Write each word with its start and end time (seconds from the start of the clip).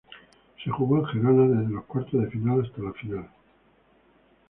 Se 0.63 0.71
jugó 0.71 0.97
en 0.97 1.05
Gerona 1.05 1.59
desde 1.59 1.73
los 1.73 1.83
cuartos 1.85 2.19
de 2.21 2.25
final 2.31 2.63
hasta 2.65 2.81
la 2.81 2.91
final. 2.93 3.29